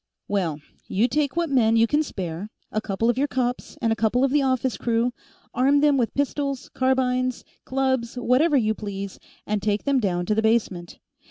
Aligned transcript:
"Well, 0.27 0.59
you 0.87 1.07
take 1.07 1.35
what 1.37 1.51
men 1.51 1.75
you 1.75 1.85
can 1.85 2.01
spare 2.01 2.49
a 2.71 2.81
couple 2.81 3.07
of 3.07 3.19
your 3.19 3.27
cops, 3.27 3.77
and 3.83 3.93
a 3.93 3.95
couple 3.95 4.23
of 4.23 4.31
the 4.31 4.41
office 4.41 4.75
crew 4.75 5.11
arm 5.53 5.79
them 5.81 5.95
with 5.95 6.15
pistols, 6.15 6.69
carbines, 6.69 7.43
clubs, 7.65 8.15
whatever 8.15 8.57
you 8.57 8.73
please, 8.73 9.19
and 9.45 9.61
take 9.61 9.83
them 9.83 9.99
down 9.99 10.25
to 10.25 10.33
the 10.33 10.41
basement. 10.41 10.97